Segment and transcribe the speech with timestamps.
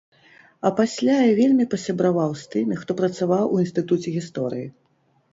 [0.67, 4.65] А пасля я вельмі пасябраваў з тымі, хто працаваў у інстытуце гісторыі.